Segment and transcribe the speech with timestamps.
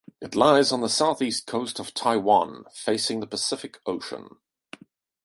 [0.19, 4.37] It lies on the southeast coast of Taiwan facing the Pacific Ocean.